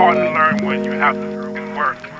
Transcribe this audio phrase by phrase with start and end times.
[0.00, 2.19] hard to learn when you have to work.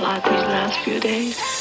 [0.00, 1.57] Lot these last few days.